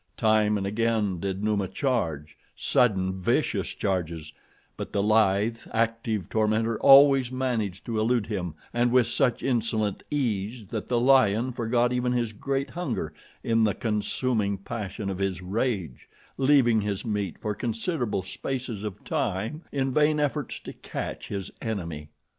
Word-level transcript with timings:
Time 0.17 0.57
and 0.57 0.65
again 0.65 1.19
did 1.19 1.43
Numa 1.43 1.67
charge 1.67 2.35
sudden, 2.55 3.21
vicious 3.21 3.71
charges 3.71 4.33
but 4.75 4.91
the 4.93 5.03
lithe, 5.03 5.59
active 5.73 6.27
tormentor 6.27 6.79
always 6.79 7.31
managed 7.31 7.85
to 7.85 7.99
elude 7.99 8.25
him 8.25 8.55
and 8.73 8.91
with 8.91 9.05
such 9.05 9.43
insolent 9.43 10.01
ease 10.09 10.65
that 10.65 10.89
the 10.89 10.99
lion 10.99 11.51
forgot 11.51 11.93
even 11.93 12.13
his 12.13 12.33
great 12.33 12.71
hunger 12.71 13.13
in 13.43 13.63
the 13.63 13.75
consuming 13.75 14.57
passion 14.57 15.07
of 15.07 15.19
his 15.19 15.39
rage, 15.43 16.09
leaving 16.35 16.81
his 16.81 17.05
meat 17.05 17.37
for 17.39 17.53
considerable 17.53 18.23
spaces 18.23 18.81
of 18.83 19.03
time 19.05 19.61
in 19.71 19.93
vain 19.93 20.19
efforts 20.19 20.59
to 20.61 20.73
catch 20.73 21.27
his 21.27 21.51
enemy. 21.61 22.09